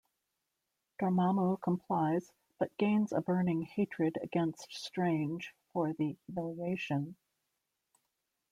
[0.99, 7.15] Dormammu complies, but gains a burning hatred against Strange for the humiliation.